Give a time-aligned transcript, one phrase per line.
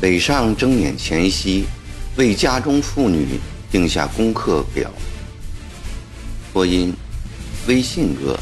[0.00, 1.64] 北上征眼前夕，
[2.16, 4.90] 为家中妇女定下功课表。
[6.52, 6.94] 播音：
[7.66, 8.38] 微信哥。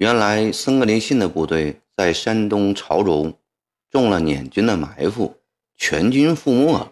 [0.00, 3.34] 原来僧格林沁的部队在山东潮州
[3.90, 5.36] 中了捻军的埋伏，
[5.76, 6.90] 全军覆没。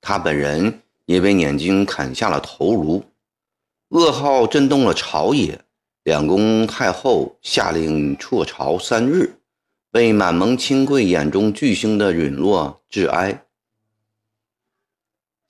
[0.00, 3.02] 他本人也被捻军砍下了头颅，
[3.90, 5.62] 噩耗震动了朝野。
[6.04, 9.40] 两宫太后下令辍朝三日，
[9.90, 13.46] 为满蒙亲贵眼中巨星的陨落致哀。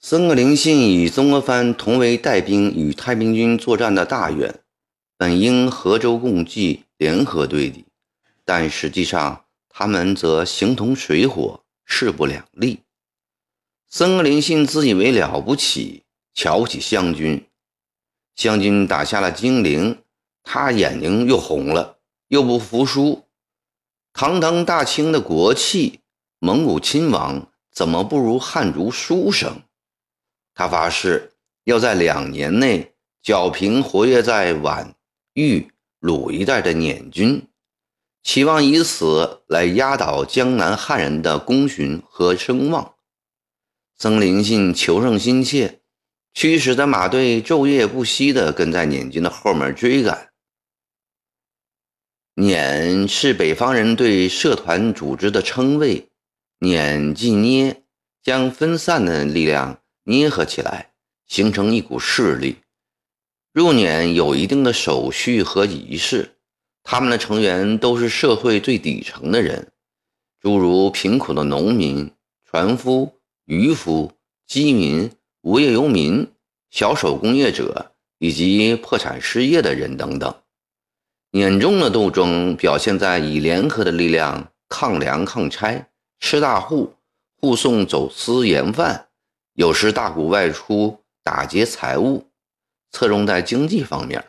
[0.00, 4.60] 僧格林沁与曾国藩同为带兵与太平军作战的大员，
[5.18, 6.84] 本应合舟共济。
[7.04, 7.84] 联合对敌，
[8.46, 12.80] 但实际上他们则形同水火，势不两立。
[13.86, 17.46] 僧格林沁自以为了不起，瞧不起湘军。
[18.34, 20.02] 湘军打下了金陵，
[20.42, 23.26] 他眼睛又红了，又不服输。
[24.14, 26.00] 堂堂大清的国戚，
[26.38, 29.60] 蒙古亲王，怎么不如汉族书生？
[30.54, 34.94] 他发誓要在两年内剿平活跃在皖
[35.34, 35.68] 豫。
[36.04, 37.48] 鲁一带的捻军，
[38.22, 42.96] 期望以此来压倒江南汉人的功勋和声望。
[43.96, 45.80] 曾林信求胜心切，
[46.34, 50.28] 驱使的马队昼夜不息地跟在捻军的后面追赶。
[52.34, 56.10] 捻是北方人对社团组织的称谓，
[56.58, 57.82] 捻即捏，
[58.22, 60.92] 将分散的力量捏合起来，
[61.26, 62.58] 形成一股势力。
[63.54, 66.32] 入捻有一定的手续和仪式，
[66.82, 69.70] 他们的成员都是社会最底层的人，
[70.40, 72.10] 诸如贫苦的农民、
[72.44, 73.12] 船夫、
[73.44, 74.10] 渔夫、
[74.44, 75.08] 饥民、
[75.42, 76.26] 无业游民、
[76.68, 80.34] 小手工业者以及破产失业的人等等。
[81.30, 85.86] 捻中的斗争表现在以联合的力量抗粮抗差、
[86.18, 86.92] 吃大户、
[87.40, 89.06] 护送走私盐贩，
[89.52, 92.26] 有时大股外出打劫财物。
[92.94, 94.24] 侧重在经济方面，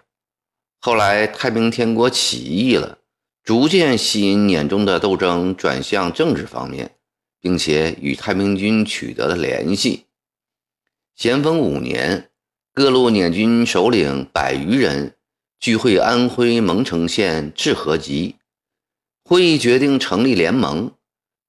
[0.81, 2.97] 后来太平天国起义了，
[3.43, 6.95] 逐渐吸引捻中的斗争转向政治方面，
[7.39, 10.05] 并且与太平军取得了联系。
[11.15, 12.31] 咸丰五年，
[12.73, 15.15] 各路捻军首领百余人
[15.59, 18.37] 聚会安徽蒙城县治河集，
[19.23, 20.91] 会议决定成立联盟，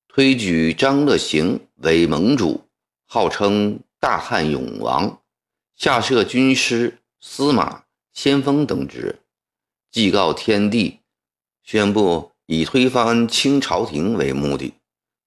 [0.06, 2.66] 推举张乐行为盟主，
[3.06, 5.22] 号称大汉永王，
[5.76, 6.99] 下设军师。
[7.28, 7.82] 司马、
[8.12, 9.19] 先锋等职，
[9.91, 11.00] 祭告天地，
[11.64, 14.72] 宣布以推翻清朝廷为目的，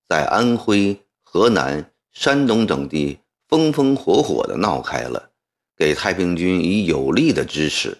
[0.07, 5.29] 在安徽、河南、山东等地风风火火地闹开了，
[5.75, 7.99] 给太平军以有力的支持。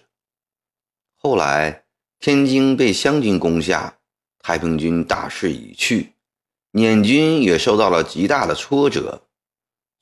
[1.14, 1.84] 后来
[2.18, 3.98] 天津被湘军攻下，
[4.40, 6.14] 太平军大势已去，
[6.72, 9.22] 捻军也受到了极大的挫折。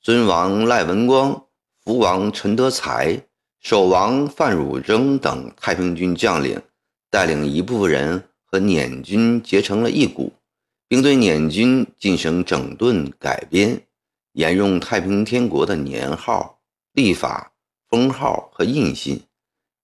[0.01, 1.45] 尊王赖文光、
[1.83, 3.25] 福王陈德才。
[3.59, 6.61] 守王范汝征等太平军将领
[7.09, 10.31] 带领一部分人和捻军结成了一股，
[10.87, 13.81] 并对捻军进行整顿改编，
[14.31, 16.59] 沿用太平天国的年号、
[16.93, 17.51] 历法、
[17.89, 19.21] 封号和印信，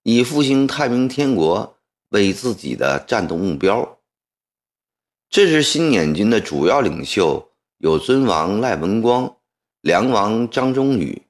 [0.02, 1.76] 以复兴太平天国
[2.08, 3.98] 为自己的战斗目标。
[5.28, 9.36] 这支新捻军的主要领袖有尊王赖文光、
[9.82, 11.22] 梁王张忠宇、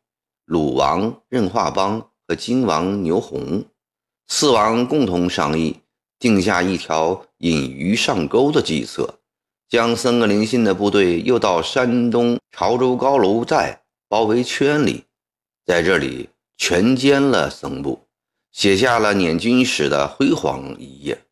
[0.44, 2.10] 鲁王任化邦。
[2.28, 3.64] 和金王牛弘
[4.26, 5.80] 四王共同商议，
[6.18, 9.20] 定下一条引鱼上钩的计策，
[9.68, 15.04] 将僧格林沁的部队诱到山东潮州高楼寨包围圈里，
[15.64, 18.06] 在这里全歼了僧部，
[18.50, 21.22] 写下了捻军史的辉煌一页。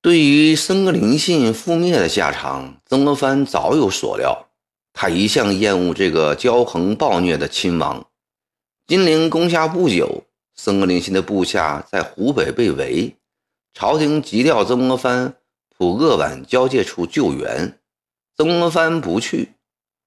[0.00, 4.48] 对于僧格林沁覆灭的下场，曾国藩早有所料，
[4.92, 8.04] 他一向厌恶这个骄横暴虐的亲王。
[8.92, 10.24] 金陵攻下不久，
[10.54, 13.16] 僧格林沁的部下在湖北被围，
[13.72, 15.34] 朝廷急调曾国藩
[15.74, 17.80] 普鄂皖交界处救援，
[18.36, 19.54] 曾国藩不去。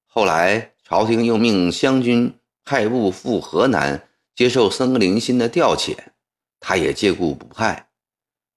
[0.06, 5.98] 后来朝廷又命湘军派部赴河南接受僧格林沁的调遣，
[6.60, 7.90] 他也借故不派，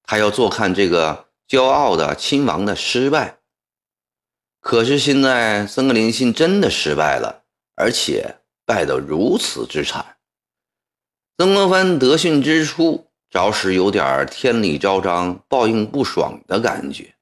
[0.02, 3.38] 他要坐看这个骄傲的亲王的失败。
[4.60, 7.44] 可是现在僧格林沁真的失败了，
[7.76, 8.34] 而且。
[8.68, 10.17] 败得如此之惨。
[11.40, 17.14] 曾国藩得讯之初，着实有点天理昭彰、报应不爽的感觉。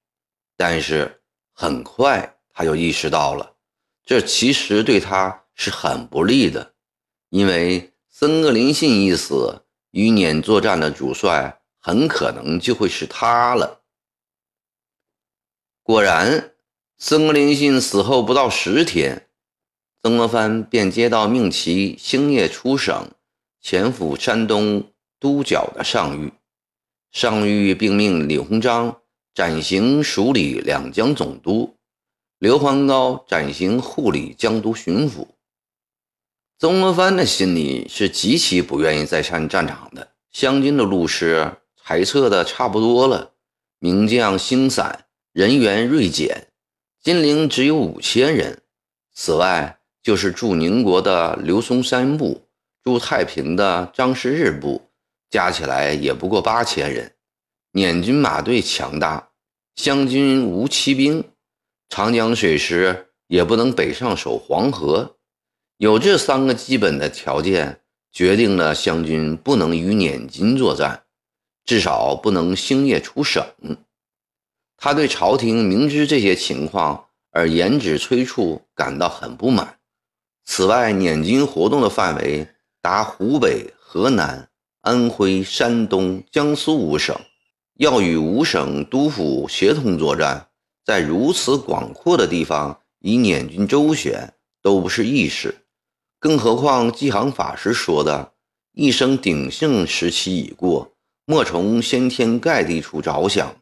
[0.57, 1.21] 但是
[1.53, 3.53] 很快他就意识到了，
[4.07, 6.73] 这其实对他是很不利的，
[7.29, 9.61] 因为森格林信一死，
[9.91, 13.83] 与撵作战的主帅很可能就会是他了。
[15.83, 16.55] 果然，
[16.97, 19.29] 森格林信死后不到十天，
[20.03, 23.11] 曾国藩便接到命其星夜出省，
[23.69, 26.31] 前赴山东督剿的上谕。
[27.11, 29.01] 上谕并命李鸿章。
[29.35, 31.77] 暂行署理两江总督，
[32.39, 35.27] 刘桓高暂行护理江都巡抚。
[36.61, 40.13] 曾国藩的心里是极其不愿意再上战场的。
[40.31, 43.33] 湘军的路势裁撤的差不多了，
[43.81, 46.47] 名将星散，人员锐减，
[47.03, 48.63] 金陵只有五千人。
[49.13, 52.46] 此外，就是驻宁国的刘松山部，
[52.87, 54.81] 驻太平的张氏日部，
[55.29, 57.13] 加起来也不过八千人。
[57.73, 59.31] 捻军马队强大，
[59.75, 61.25] 湘军无骑兵，
[61.89, 65.17] 长江水师也不能北上守黄河。
[65.79, 67.81] 有这三个基本的条件，
[68.13, 71.03] 决定了湘军不能与捻军作战，
[71.65, 73.45] 至少不能星夜出省。
[74.77, 79.77] 他对朝廷明知这些情况而严旨催促感到很不满。
[80.45, 82.47] 此外，捻军活动的范围
[82.87, 84.49] 达湖北、河南、
[84.83, 87.17] 安徽、山东、江苏五省。
[87.79, 90.47] 要与五省督府协同作战，
[90.85, 95.67] 在如此广阔的地方以捻军周旋都不是易事，
[96.21, 98.35] 更何况纪行法师说的
[98.73, 100.93] “一生鼎盛时期已过，
[101.25, 103.57] 莫从先天盖地处着想，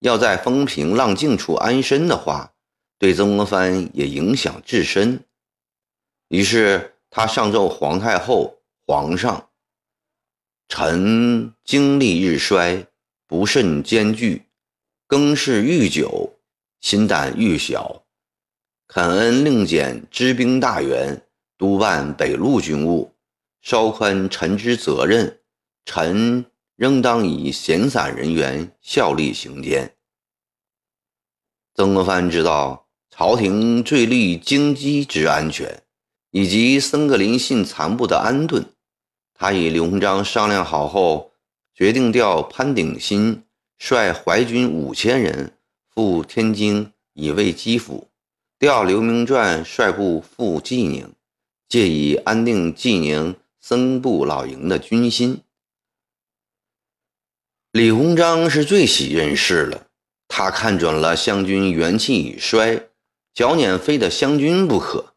[0.00, 2.52] 要在风平浪静处安身”的话，
[2.98, 5.24] 对曾国藩也影响至深。
[6.28, 8.52] 于是他上奏皇太后
[8.86, 9.50] ：“皇上，
[10.68, 12.86] 臣精力日衰。”
[13.28, 14.44] 不慎艰巨，
[15.08, 16.38] 更事愈久，
[16.80, 18.04] 心胆愈小。
[18.86, 21.26] 恳恩令简知兵大员，
[21.58, 23.12] 督办北路军务，
[23.62, 25.40] 稍宽臣之责任。
[25.84, 26.46] 臣
[26.76, 29.92] 仍当以闲散人员效力行间。
[31.74, 35.82] 曾国藩知道朝廷最虑京畿之安全，
[36.30, 38.64] 以及僧格林信残部的安顿。
[39.36, 41.32] 他与刘鸿章商量好后。
[41.78, 43.44] 决定调潘鼎新
[43.76, 45.52] 率淮军五千人
[45.90, 48.08] 赴天津以慰基辅，
[48.58, 51.12] 调刘铭传率部赴济宁，
[51.68, 55.42] 借以安定济宁僧部老营的军心。
[57.72, 59.88] 李鸿章是最喜任事了，
[60.28, 62.88] 他看准了湘军元气已衰，
[63.34, 65.12] 剿捻非得湘军不可，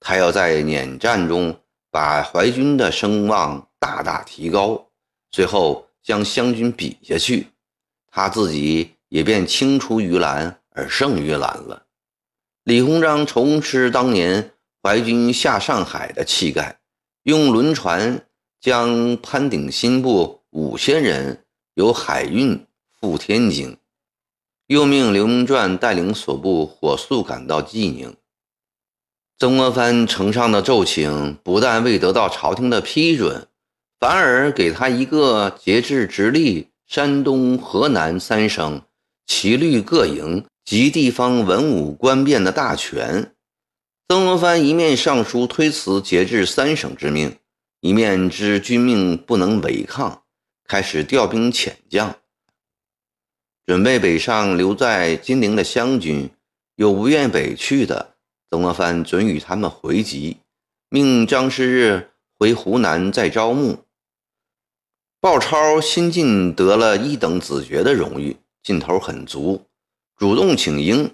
[0.00, 4.86] 他要在捻战中把淮军的声望大大提高，
[5.30, 5.84] 最后。
[6.00, 7.48] 将湘军比下去，
[8.10, 11.82] 他自己也便青出于蓝而胜于蓝了。
[12.64, 14.52] 李鸿章重施当年
[14.82, 16.78] 淮军下上海的气概，
[17.24, 18.24] 用轮船
[18.58, 21.44] 将潘鼎新部五千人
[21.74, 22.66] 由海运
[22.98, 23.76] 赴天津，
[24.68, 28.16] 又命刘铭传带领所部火速赶到济宁。
[29.38, 33.46] 曾国藩呈上的奏请不但未得到朝廷的批准。
[34.00, 38.82] 反而给他一个节制直隶、山东、河南三省
[39.26, 43.34] 骑律各营及地方文武官变的大权。
[44.08, 47.36] 曾国藩一面上书推辞节制三省之命，
[47.80, 50.22] 一面知军命不能违抗，
[50.64, 52.14] 开始调兵遣将，
[53.66, 56.30] 准备北上留在金陵的湘军，
[56.76, 58.14] 有不愿北去的，
[58.50, 60.38] 曾国藩准予他们回籍，
[60.88, 63.84] 命张师日回湖南再招募。
[65.20, 69.66] 鲍超新晋得了一等子爵的荣誉，劲头很足，
[70.16, 71.10] 主动请缨。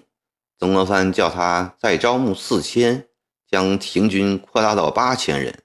[0.57, 3.07] 曾国藩叫他再招募四千，
[3.49, 5.63] 将廷军扩大到八千人，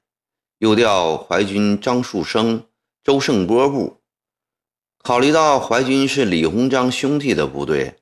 [0.59, 2.67] 又调淮军张树声、
[3.05, 4.01] 周胜波部。
[4.99, 7.95] 考虑到淮军是李鸿章兄弟的部队，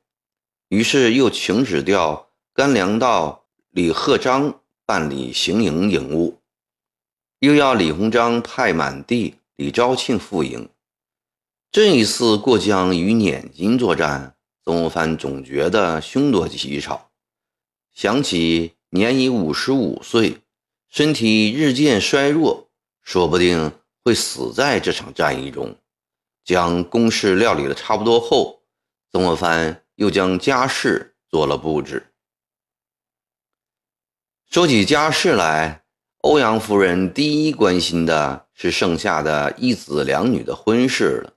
[0.69, 3.45] 于是又请旨调甘良道
[3.79, 6.41] 李鹤章办理行营营务，
[7.39, 9.37] 又要李鸿章派满地。
[9.55, 10.69] 李昭庆副营，
[11.71, 17.13] 这一次过江与捻金作战，曾国藩总觉得凶多吉少。
[17.95, 20.39] 想起年已五十五岁，
[20.89, 22.69] 身体日渐衰弱，
[23.05, 23.71] 说不定
[24.03, 25.77] 会死在这场战役中。
[26.45, 28.61] 将公事料理的差不多后，
[29.13, 32.08] 曾国藩又将家事做了布置。
[34.51, 35.83] 说起家事来。
[36.23, 41.35] 欧阳夫人第一关心的是剩下的一子两女的婚事了。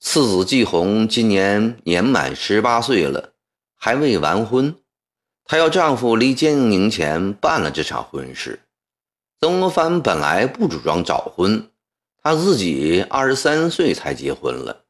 [0.00, 3.34] 次子季红今年年满十八岁了，
[3.76, 4.74] 还未完婚。
[5.44, 8.60] 她要丈夫离建宁前办了这场婚事。
[9.40, 11.70] 曾国藩本来不主张早婚，
[12.20, 14.84] 他自己二十三岁才结婚了。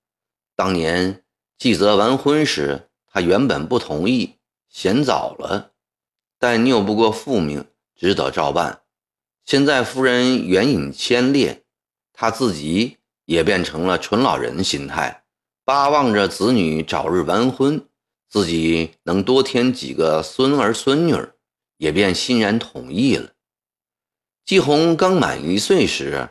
[0.56, 1.22] 当年
[1.58, 4.36] 季泽完婚时，他原本不同意，
[4.70, 5.72] 嫌早了，
[6.40, 8.80] 但拗不过父命，只得照办。
[9.44, 11.62] 现在夫人援引牵列，
[12.12, 12.96] 他自己。
[13.26, 15.22] 也变成了纯老人心态，
[15.64, 17.86] 巴望着子女早日完婚，
[18.28, 21.14] 自己能多添几个孙儿孙女，
[21.76, 23.30] 也便欣然同意了。
[24.44, 26.30] 季红刚满一岁时，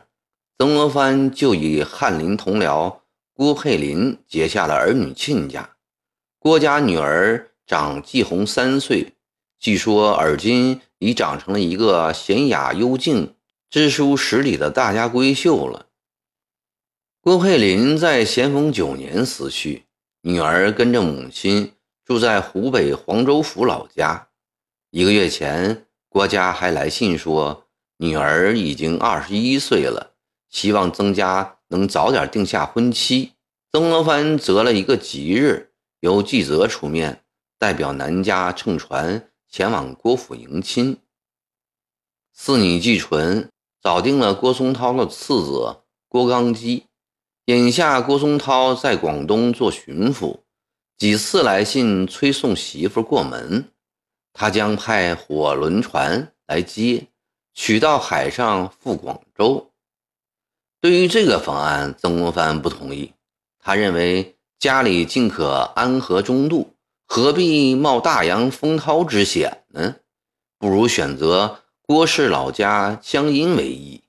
[0.58, 3.00] 曾国藩就以翰林同僚
[3.32, 5.76] 郭佩林结下了儿女亲家。
[6.38, 9.14] 郭家女儿长季红三岁，
[9.60, 13.34] 据说而今已长成了一个娴雅幽静、
[13.68, 15.88] 知书识礼的大家闺秀了。
[17.20, 19.84] 郭佩林在咸丰九年死去，
[20.22, 21.74] 女儿跟着母亲
[22.06, 24.28] 住在湖北黄州府老家。
[24.92, 27.66] 一个月前，郭家还来信说，
[27.98, 30.14] 女儿已经二十一岁了，
[30.48, 33.32] 希望曾家能早点定下婚期。
[33.70, 37.24] 曾国藩择了一个吉日，由纪泽出面
[37.58, 40.98] 代表南家乘船前往郭府迎亲。
[42.32, 43.50] 四女季纯
[43.82, 46.86] 找定了郭松涛的次子郭刚基。
[47.46, 50.38] 眼下郭松涛在广东做巡抚，
[50.96, 53.72] 几次来信催送媳妇过门，
[54.32, 57.08] 他将派火轮船来接，
[57.52, 59.72] 取到海上赴广州。
[60.80, 63.12] 对于这个方案，曾国藩不同意。
[63.58, 66.76] 他认为家里尽可安和中度，
[67.12, 69.96] 何必冒大洋风涛之险呢？
[70.60, 74.04] 不如选择郭氏老家湘阴为宜。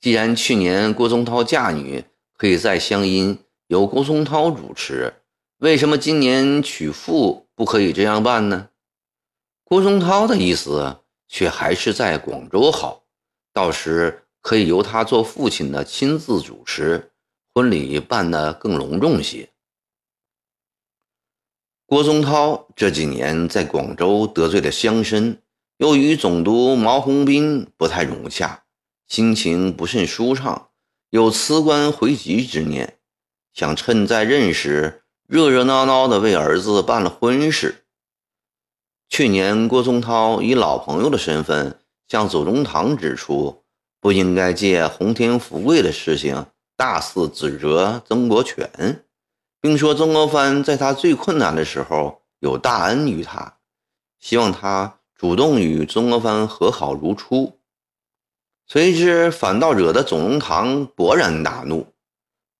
[0.00, 2.04] 既然去年郭松涛嫁女。
[2.38, 5.14] 可以在乡音由郭松涛主持，
[5.56, 8.68] 为什么今年娶妇不可以这样办呢？
[9.64, 13.04] 郭松涛的意思却还是在广州好，
[13.54, 17.10] 到时可以由他做父亲的亲自主持
[17.54, 19.48] 婚礼，办得更隆重些。
[21.88, 25.36] 郭松涛这几年在广州得罪了乡绅，
[25.76, 28.64] 又与总督毛鸿宾不太融洽，
[29.06, 30.70] 心情不甚舒畅。
[31.10, 32.98] 有辞官回籍之念，
[33.54, 37.84] 想趁在任时热热闹闹的为儿子办了婚事。
[39.08, 41.78] 去年郭松涛以老朋友的身份
[42.08, 43.62] 向左宗棠指出，
[44.00, 49.04] 不应该借洪天福贵的事情大肆指责曾国荃，
[49.66, 53.56] 并说曾国藩在他最困难的时候有大恩于他，
[54.20, 57.58] 希望他主动与曾国藩和好如初。
[58.68, 61.88] 随之反倒惹得左宗棠勃然大怒，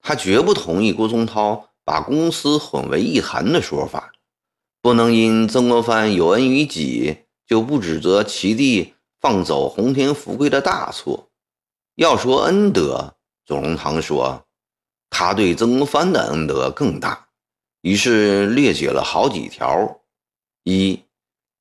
[0.03, 4.11] 他绝不同意郭宗涛把公私混为一谈的说法，
[4.83, 11.29] 不能因曾国藩有恩于己就不指责其弟放走洪天福贵的大错。
[11.95, 14.45] 要说恩德，左宗棠说
[15.11, 17.29] 他对曾国藩的恩德更大，
[17.81, 20.01] 于是列举了好几条：
[20.65, 21.05] 一，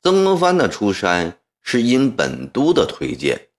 [0.02, 3.50] 曾国藩的出山是因本都的推荐。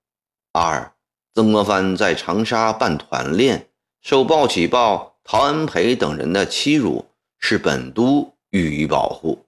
[0.52, 0.94] 二，
[1.34, 3.68] 曾国藩在长沙办团练，
[4.00, 7.06] 受鲍启豹、陶恩培等人的欺辱，
[7.38, 9.46] 是本都予以保护。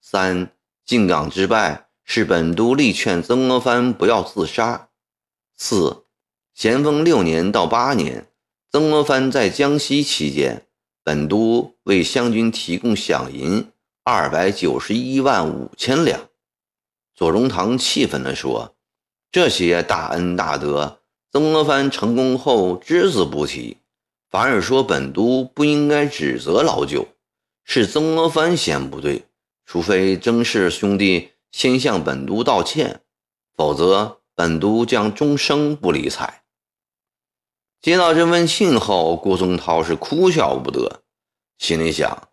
[0.00, 0.50] 三，
[0.84, 4.88] 靖港之败是本都力劝曾国藩不要自杀。
[5.56, 6.04] 四，
[6.54, 8.26] 咸丰六年到八年，
[8.72, 10.64] 曾国藩在江西期间，
[11.02, 13.66] 本都为湘军提供饷银
[14.04, 16.28] 二百九十一万五千两。
[17.16, 18.76] 左宗棠气愤地说。
[19.32, 21.00] 这些大恩大德，
[21.30, 23.76] 曾国藩成功后只字不提，
[24.28, 27.06] 反而说本都不应该指责老九，
[27.64, 29.24] 是曾国藩先不对，
[29.66, 33.02] 除非曾氏兄弟先向本都道歉，
[33.56, 36.42] 否则本都将终生不理睬。
[37.82, 41.02] 接到这封信后，郭松涛是哭笑不得，
[41.58, 42.28] 心里想：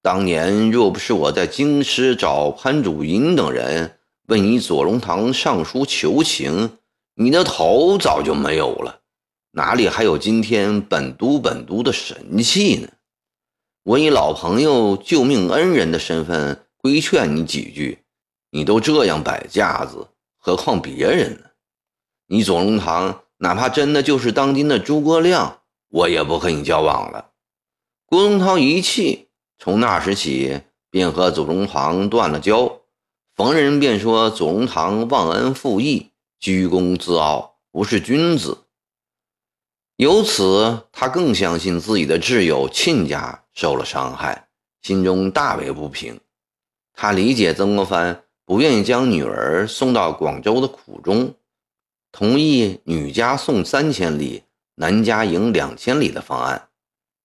[0.00, 3.98] 当年若不是我在京师找潘祖荫等人。
[4.28, 6.78] 为你左宗棠上书求情，
[7.14, 9.02] 你的头早就没有了，
[9.52, 12.88] 哪里还有今天本都本都的神气呢？
[13.84, 18.00] 我以老朋友、救命恩人的身份规劝你几句，
[18.50, 21.50] 你都这样摆架子，何况别人呢？
[22.26, 27.32] 你左宗棠哪怕真的就是当今的诸葛亮，我也不和你交往了。
[28.06, 29.28] 郭宗涛一气，
[29.58, 32.80] 从那时起便和左宗棠断了交。
[33.34, 38.58] 逢人便说左宗棠忘恩负义、居功自傲，不是君子。
[39.96, 44.48] 由此，他更相信自己的挚友亲家受了伤害，
[44.80, 46.18] 心中大为不平。
[46.94, 51.34] 他理解曾国藩不愿意将女儿送到广州的苦衷，
[52.18, 54.44] 同意女家送三千里，
[54.76, 56.70] 男家迎两千里的方案，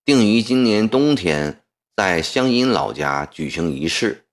[0.04, 1.64] 定于今年冬天
[1.96, 4.26] 在湘阴老家举行仪式。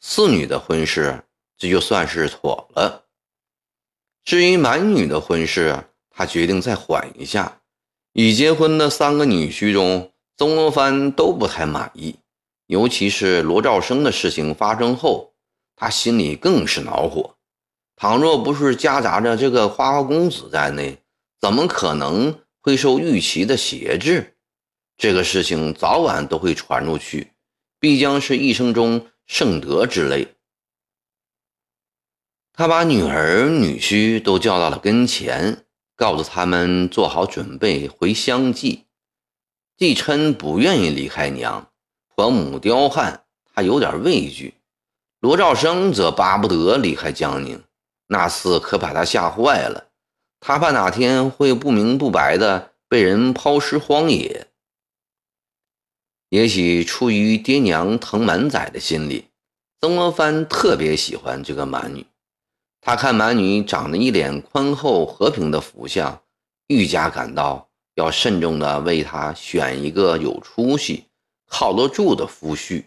[0.00, 1.24] 四女的婚事，
[1.58, 3.04] 这就算是妥了。
[4.24, 7.60] 至于满女的婚事，他决定再缓一下。
[8.14, 12.16] 已结婚的三个女婿中，曾国藩都不太满意，
[12.66, 15.34] 尤其是罗兆生的事情发生后，
[15.76, 17.34] 他心里更是恼火。
[17.98, 20.96] 倘若不是夹杂着这个花花公子在内，
[21.40, 24.36] 怎么可能会受玉琪的挟制？
[24.96, 27.32] 这个事情早晚都会传出去，
[27.80, 30.28] 必将是一生中盛德之类。
[32.52, 35.64] 他把女儿女婿都叫到了跟前。
[35.96, 38.84] 告诉他们做好准备回乡祭。
[39.76, 41.72] 季琛不愿意离开娘，
[42.14, 44.54] 婆母刁汉，他有点畏惧。
[45.18, 47.60] 罗兆生则巴不得离开江宁，
[48.08, 49.86] 那厮可把他吓坏了。
[50.40, 54.48] 他怕哪天会不明不白的被人抛尸荒野。
[56.28, 59.28] 也许出于爹娘疼满仔的心理，
[59.80, 62.06] 曾国藩特别喜欢这个满女。
[62.80, 66.22] 他看满女长得一脸宽厚和平的福相，
[66.68, 71.06] 愈加感到要慎重地为她选一个有出息、
[71.46, 72.84] 靠得住的夫婿，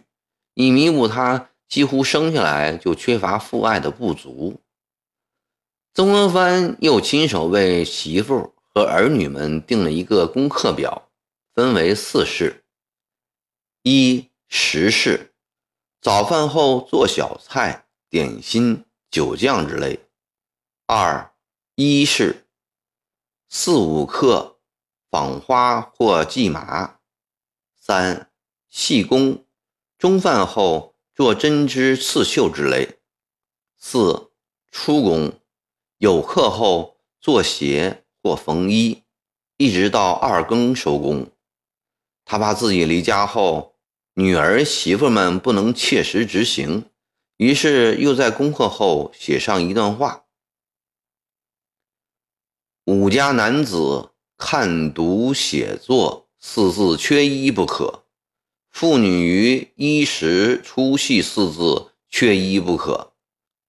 [0.54, 4.61] 以弥补她几乎生下来就缺乏父爱的不足。
[5.94, 11.10] 曾国藩又亲手为媳妇和儿女们定了一个功课表，
[11.54, 12.64] 分为四事：
[13.82, 15.34] 一、食事，
[16.00, 18.84] 早饭后做小菜、点心。
[19.12, 20.00] 酒酱之类。
[20.86, 21.34] 二
[21.74, 22.46] 一式
[23.50, 24.56] 四五克
[25.10, 26.98] 纺花或蓟麻。
[27.78, 28.30] 三
[28.70, 29.44] 细工，
[29.98, 33.00] 中饭后做针织刺绣之类。
[33.76, 34.30] 四
[34.70, 35.38] 出工，
[36.02, 39.04] 有课后做鞋或缝衣，
[39.56, 41.28] 一直到二更收工。
[42.24, 43.76] 他怕自己离家后，
[44.14, 46.86] 女儿媳妇们不能切实执行。
[47.36, 50.24] 于是又在功课后写上一段话
[52.86, 58.02] ：“五家男子看读写作四字缺一不可，
[58.72, 63.12] 妇女于衣食出戏四字缺一不可。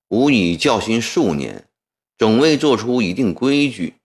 [0.07, 1.69] 吾已教训数年，
[2.23, 3.95] 总未做出一定规矩。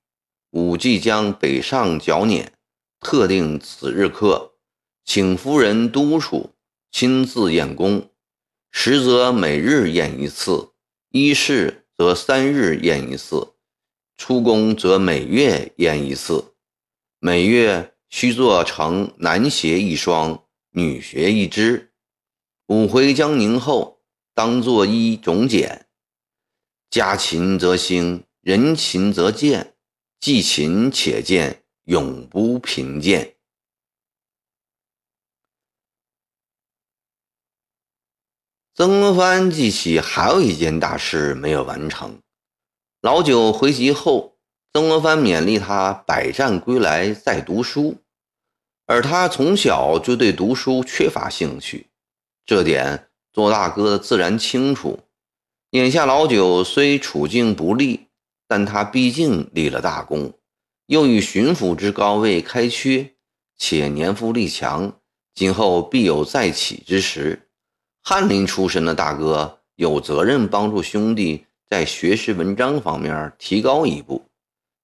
[0.51, 2.53] 武即将北上剿捻，
[2.99, 4.55] 特定此日课，
[5.05, 6.51] 请夫人督署，
[6.91, 8.11] 亲自验功。”
[8.75, 10.71] 实则每日验一次，
[11.13, 13.53] 一事则三日验一次，
[14.17, 16.57] 出宫则每月验一次。
[17.21, 21.93] 每月须做成男鞋一双，女鞋一只。
[22.67, 24.01] 五回江宁后，
[24.35, 25.87] 当作一种简。
[26.91, 29.75] 家勤则兴，人勤则健。
[30.21, 33.37] 既勤且健，永不贫贱。
[38.75, 42.21] 曾国藩记起还有一件大事没有完成。
[43.03, 44.39] 老九回籍后，
[44.73, 47.99] 曾国藩勉励他百战归来再读书，
[48.87, 51.91] 而他从小就对读书缺乏兴趣，
[52.47, 55.08] 这点做大哥的自然清楚。
[55.73, 58.07] 眼下老九虽处境不利，
[58.47, 60.33] 但他毕竟立了大功，
[60.87, 63.13] 又以巡抚之高位开缺，
[63.59, 64.99] 且年富力强，
[65.35, 67.51] 今后必有再起之时。
[68.03, 74.25] 翰林出身的大哥有责任帮助兄弟在学识文章方面提高一步。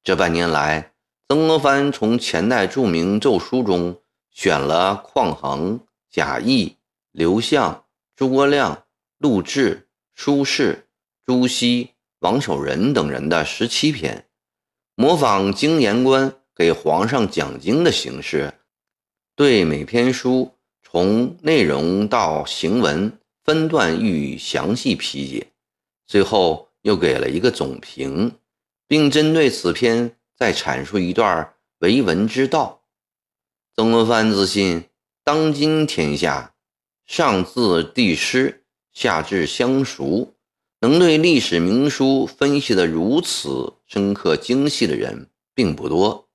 [0.03, 0.93] 这半年来，
[1.29, 3.99] 曾国藩从前代著名奏书中
[4.31, 6.77] 选了匡衡、贾谊、
[7.11, 8.85] 刘向、诸葛亮、
[9.17, 9.84] 陆贽、
[10.15, 10.83] 苏轼、
[11.25, 14.27] 朱熹、王守仁等人的十七篇，
[14.95, 18.55] 模仿经言官给皇上讲经的形式，
[19.35, 20.51] 对每篇书。
[20.87, 25.49] 从内容到行文分段予以详细批解，
[26.07, 28.39] 最后又给了一个总评，
[28.87, 32.85] 并针对此篇再阐述一段为文之道。
[33.75, 34.85] 曾国藩自信，
[35.25, 36.55] 当今天下，
[37.07, 38.64] 上自帝师，
[38.95, 40.33] 下至相熟，
[40.81, 46.27] 能对历史名书分析得如此深刻精细的人并不多。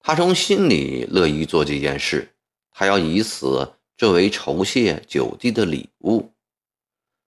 [0.00, 2.34] 他从心里乐意做这件事，
[2.70, 3.72] 他要以此。
[3.98, 6.30] 作为酬谢九弟的礼物，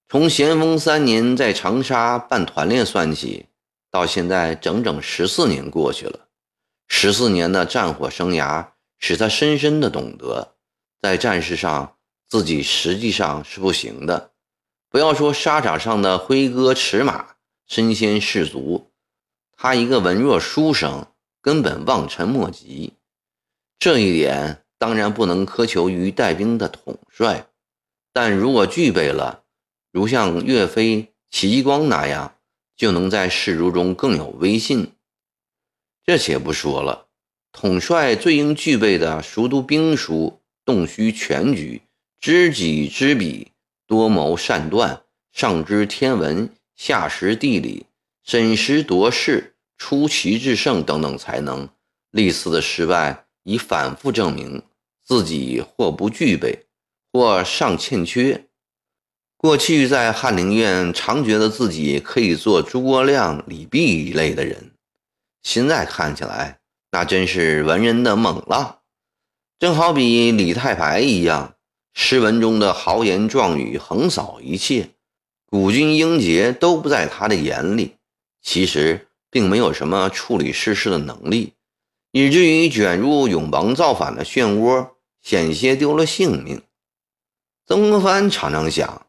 [0.08, 3.48] 从咸丰三年在长沙办团练算起，
[3.90, 6.28] 到现在整整十四年过去了。
[6.88, 8.68] 十四年的战火生涯
[9.00, 10.54] 使他深深的懂得，
[11.02, 11.96] 在战事上
[12.28, 14.30] 自己实际上是不行的。
[14.90, 17.36] 不要说沙场上的挥戈驰马、
[17.68, 18.90] 身先士卒，
[19.56, 21.06] 他一个文弱书生
[21.42, 22.94] 根本望尘莫及。
[23.78, 27.48] 这一点当然不能苛求于带兵的统帅，
[28.12, 29.44] 但如果具备了，
[29.92, 32.36] 如像岳飞、齐光那样，
[32.76, 34.92] 就能在仕卒中更有威信。
[36.04, 37.06] 这且不说了，
[37.52, 41.84] 统帅最应具备的熟读兵书、洞悉全局、
[42.20, 43.49] 知己知彼。
[43.90, 47.88] 多谋善断，上知天文，下识地理，
[48.24, 51.68] 审时度势，出奇制胜等等才能。
[52.12, 54.62] 历次的失败已反复证明
[55.04, 56.68] 自己或不具备，
[57.12, 58.46] 或尚欠缺。
[59.36, 64.70] 过去在翰林院常觉得自己可以做诸葛亮、李泌一类的人，
[65.42, 66.60] 现在看起来
[66.92, 68.82] 那真是文人的梦了，
[69.58, 71.56] 正好比李太白一样。
[72.02, 74.92] 诗文中的豪言壮语横扫一切，
[75.46, 77.98] 古今英杰都不在他的眼里。
[78.42, 81.56] 其实并没有什么处理世事的能力，
[82.14, 86.62] 以至于卷入永王造反的漩涡，险些丢了性命。
[87.68, 89.06] 曾国藩常常想，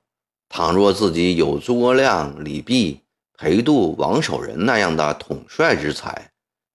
[0.48, 2.98] 倘若自己有诸葛亮、李泌、
[3.38, 6.32] 裴度、王守仁那样的统帅之才，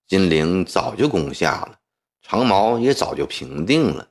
[0.08, 1.80] 金陵早就攻下了，
[2.22, 4.08] 长毛也早就平定了。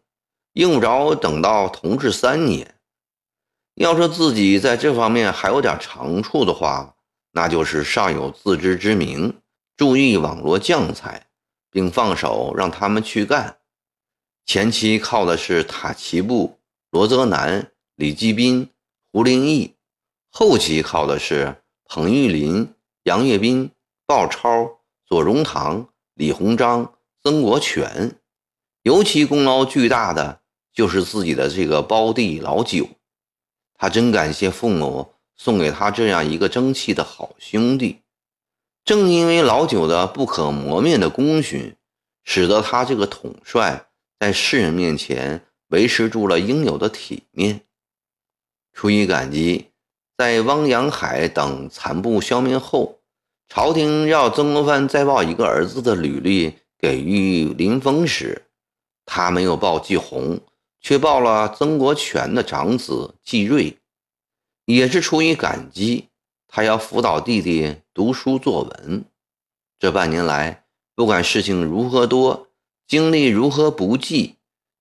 [0.55, 2.75] 用不着等到同治三年。
[3.75, 6.95] 要说自己在这方面还有点长处的话，
[7.33, 9.41] 那就是尚有自知之明，
[9.77, 11.27] 注意网罗将才，
[11.71, 13.59] 并放手让他们去干。
[14.47, 18.71] 前期靠的是塔奇布、罗泽南、李继斌、
[19.11, 19.75] 胡林翼；
[20.31, 23.73] 后期靠的是彭玉麟、杨岳斌、
[24.07, 28.21] 鲍超、左宗棠、李鸿章、曾国荃。
[28.83, 30.43] 尤其功劳巨大的。
[30.75, 32.89] 就是自己的这个胞弟老九，
[33.75, 38.01] 他真感谢父母送给他这样一个争气的好兄弟。
[38.85, 41.75] 正因为老九的不可磨灭的功勋，
[42.25, 43.87] 使得他这个统帅
[44.19, 47.63] 在世人面前维持住了应有的体面。
[48.73, 49.71] 出于感激，
[50.19, 52.99] 在汪洋海等残部消灭后，
[53.49, 58.47] 朝廷要曾国藩再报一个儿子的履历给予林峰时，
[59.07, 60.41] 他没有报季红。
[60.85, 63.79] 却报了曾国荃的长子季瑞，
[64.67, 66.11] 也是出于感激，
[66.47, 69.07] 他要辅导弟弟读书作文。
[69.79, 72.49] 这半年来，不管事情如何多，
[72.87, 74.35] 经历如何不济，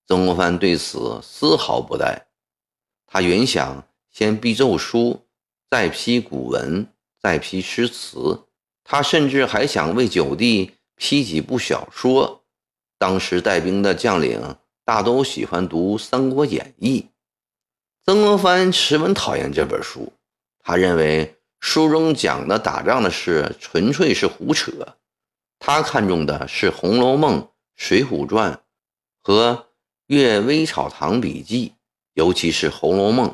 [0.06, 2.24] 曾国藩对此丝毫不怠。
[3.08, 5.26] 他原想先批奏书，
[5.70, 6.86] 再批古文，
[7.22, 8.44] 再批诗词，
[8.84, 12.44] 他甚至还想为九弟批几部小说。
[12.98, 14.58] 当时带兵的将领。
[14.86, 17.00] 大都喜欢读《三国演义》，
[18.06, 20.12] 曾国藩十分讨厌这本书。
[20.60, 24.72] 他认为书中讲的打仗的事纯粹是胡扯。
[25.58, 27.40] 他看重的是《红楼梦》
[27.78, 28.54] 《水浒传》
[29.22, 29.54] 和
[30.08, 31.70] 《阅微草堂笔记》，
[32.14, 33.30] 尤其是《红楼梦》，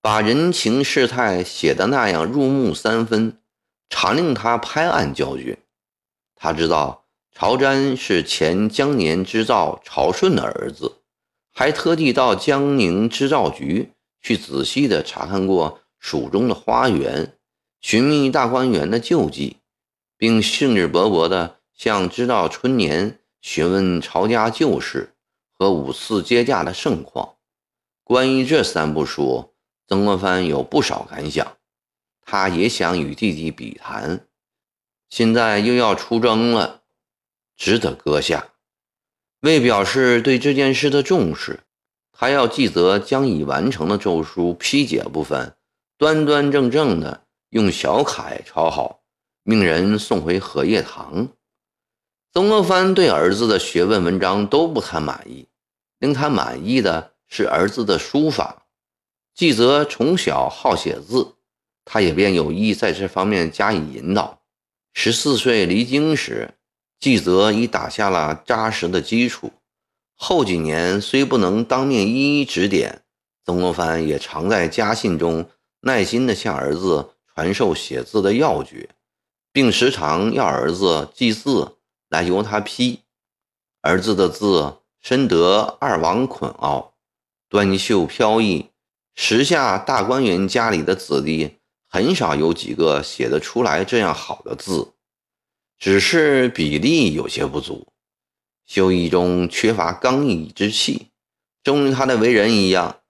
[0.00, 3.38] 把人情世态写得那样入木三分，
[3.88, 5.60] 常令他拍案叫绝。
[6.34, 7.01] 他知道。
[7.34, 10.98] 曹詹是前江年织造曹顺的儿子，
[11.52, 17.36] 还特地到江宁织造局去仔细地查看过蜀中的花园，
[17.80, 19.56] 寻觅大观园的旧迹，
[20.16, 25.14] 并兴致勃勃地向织造春年询问曹家旧事
[25.50, 27.36] 和五次接驾的盛况。
[28.04, 29.54] 关于这三部书，
[29.88, 31.56] 曾国藩有不少感想，
[32.20, 34.26] 他也想与弟弟比谈，
[35.08, 36.81] 现在又要出征了。
[37.62, 38.48] 值得搁下。
[39.42, 41.60] 为表示对这件事的重视，
[42.10, 45.54] 他要记得将已完成的奏书批解部分，
[45.96, 49.04] 端端正正的用小楷抄好，
[49.44, 51.28] 命人送回荷叶堂。
[52.32, 55.46] 曾国藩对儿子的学问文章都不太满意，
[56.00, 58.66] 令他满意的是儿子的书法。
[59.36, 61.36] 纪泽从小好写字，
[61.84, 64.42] 他也便有意在这方面加以引导。
[64.94, 66.54] 十四岁离京时。
[67.02, 69.50] 纪则已打下了扎实的基础，
[70.14, 73.02] 后几年虽不能当面一一指点，
[73.44, 78.88] 曾国藩也常在家信中耐心地向儿子传授写字的要诀，
[79.52, 81.76] 并时常要儿子记字
[82.08, 83.00] 来由他批。
[83.80, 86.94] 儿子的字深得二王捆奥，
[87.48, 88.70] 端秀飘逸，
[89.16, 91.56] 时下大观园家里的子弟
[91.88, 94.92] 很少有几个写得出来这样好的字。
[95.82, 97.88] 只是比例有些不足，
[98.66, 101.08] 修一中缺乏刚毅之气，
[101.64, 103.00] 正如他的为人一样。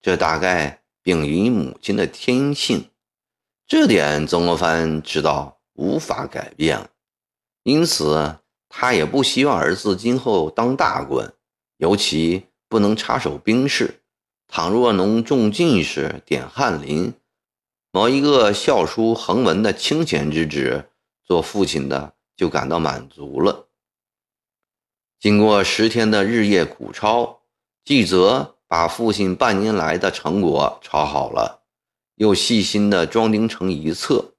[0.00, 2.88] 这大概禀于母亲的天性，
[3.66, 6.90] 这点曾国藩知道无法改变，
[7.64, 8.36] 因此
[8.68, 11.34] 他也不希望儿子今后当大官，
[11.78, 14.02] 尤其不能插手兵事。
[14.46, 17.12] 倘若能中进士、点翰林，
[17.90, 20.90] 某一个校书横文的清闲之职，
[21.24, 23.68] 做父亲的就感到满足了。
[25.18, 27.42] 经过十天的日夜苦抄，
[27.84, 31.64] 纪泽把父亲半年来的成果抄好了，
[32.14, 34.32] 又细心地装订成一册。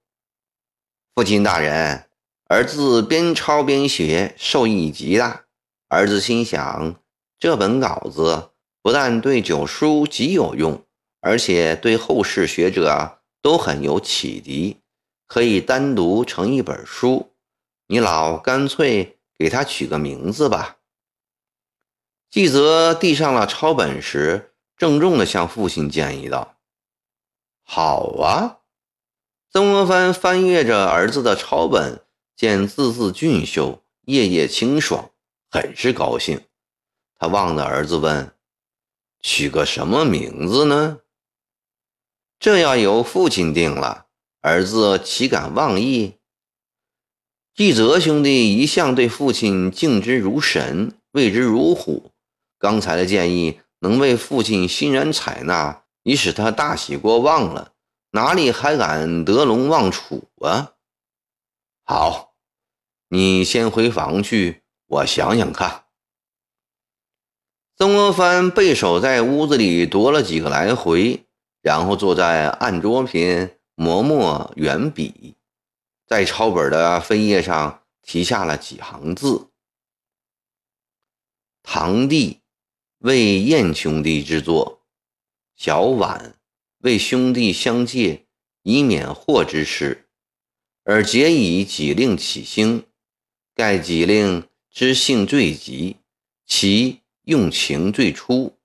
[1.13, 2.09] 父亲大人，
[2.45, 5.45] 儿子边抄边学，受益极大。
[5.87, 6.95] 儿子心想，
[7.37, 8.49] 这本稿子
[8.81, 10.83] 不但对九叔极有用，
[11.19, 14.77] 而且对后世学者都很有启迪，
[15.27, 17.31] 可以单独成一本书。
[17.91, 19.19] 你老干脆。
[19.41, 20.77] 给他取个名字吧。
[22.30, 26.58] 纪泽递上了抄本时，郑重地向父亲建议道
[27.65, 28.60] ：“好啊！”
[29.49, 35.10] 曾国藩翻阅着儿子的抄本，见字字俊秀，页页清爽，
[35.49, 36.39] 很是高兴。
[37.15, 38.32] 他望着儿子问
[39.21, 40.99] ：“取个什么名字呢？”
[42.38, 44.06] 这要由父亲定了。
[44.41, 46.19] 儿子岂敢妄议？
[47.53, 52.11] 季泽兄弟一向对父亲敬之如神，畏之如虎。
[52.57, 57.73] 刚才的建议能为父亲欣然采纳，已使他大喜过望了，
[58.11, 60.73] 哪里还敢得陇望楚啊？
[61.83, 62.35] 好，
[63.09, 65.83] 你先回房去，我想想看。
[67.75, 71.25] 曾国藩背手在屋子里踱了几个来回，
[71.61, 75.35] 然后坐在案桌边磨墨圆笔。
[76.12, 79.47] 在抄本的扉页上题下了几行字
[81.63, 82.41] ：“堂弟
[82.97, 84.82] 为燕兄弟之作，
[85.56, 86.36] 小婉
[86.80, 88.26] 为兄弟相借
[88.63, 90.10] 以免祸之事，
[90.84, 92.86] 而皆以己令起兴。
[93.56, 95.95] 盖己令之性最急，
[96.45, 98.58] 其用情最初，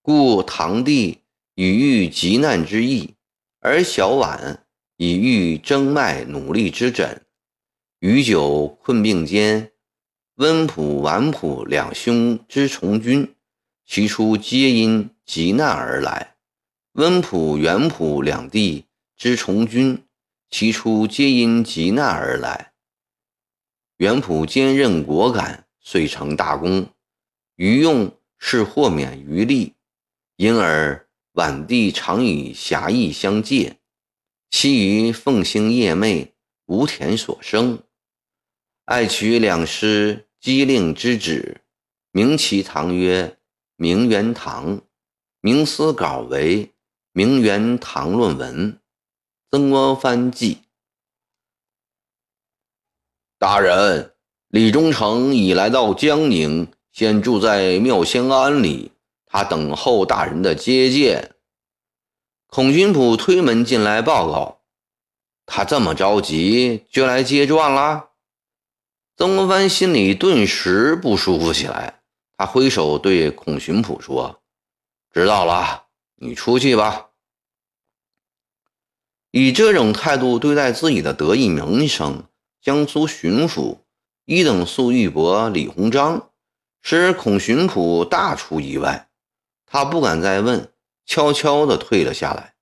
[0.00, 1.20] 故堂弟
[1.54, 3.14] 与遇急难之意，
[3.60, 4.58] 而小婉。”
[5.04, 7.26] 以欲征脉努力之诊，
[7.98, 9.72] 余久困病间，
[10.36, 13.34] 温普、婉普两兄之从军，
[13.84, 16.36] 其出皆因急难而来；
[16.92, 18.84] 温普、元普两弟
[19.16, 20.04] 之从军，
[20.48, 22.70] 其出皆因急难而来。
[23.96, 26.84] 元普坚韧果敢，遂成大功；
[27.56, 29.74] 余用是豁免余力，
[30.36, 33.78] 因而婉弟常与侠义相借。
[34.52, 36.28] 其余奉兴夜寐，
[36.66, 37.82] 无田所生。
[38.84, 41.62] 爱取两师机令之旨，
[42.12, 43.38] 名其堂曰
[43.76, 44.82] 明元堂，
[45.40, 46.70] 名思稿为
[47.12, 48.78] 明元堂论文。
[49.50, 50.58] 曾国藩记。
[53.38, 54.14] 大人，
[54.48, 58.92] 李忠诚已来到江宁，现住在妙仙庵里，
[59.24, 61.31] 他等候大人的接见。
[62.54, 64.60] 孔巡捕推门进来报告
[65.46, 68.10] ：“他这么着急就来接传了。”
[69.16, 72.02] 曾国藩心里顿时不舒服起来。
[72.36, 74.42] 他挥手对孔巡捕说
[75.14, 75.86] ：“知道了，
[76.16, 77.06] 你出去吧。”
[79.32, 82.24] 以这种态度对待自己的得意名声，
[82.60, 83.78] 江苏巡抚
[84.26, 86.28] 一等粟裕伯李鸿章，
[86.82, 89.08] 使孔巡捕大出意外。
[89.64, 90.70] 他不敢再问。
[91.04, 92.54] 悄悄地退了下来，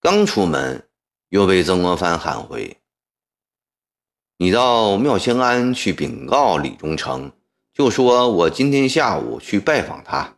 [0.00, 0.86] 刚出门，
[1.28, 2.78] 又被曾国藩喊回
[4.38, 7.32] ：“你到妙仙庵去禀告李忠诚，
[7.72, 10.34] 就说我今天下午去拜访他。”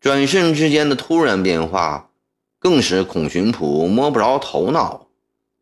[0.00, 2.10] 转瞬之间的突然变化，
[2.58, 5.08] 更使孔巡捕摸不着头脑。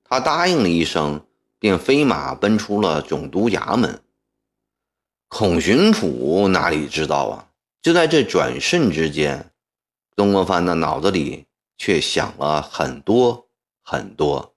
[0.05, 1.21] 他答应了一声，
[1.59, 4.01] 便飞马奔出了总督衙门。
[5.27, 7.49] 孔巡捕哪里知道啊？
[7.83, 9.51] 就在这转瞬之间。
[10.19, 13.47] 曾国藩的脑子里却想了很多
[13.85, 14.57] 很多。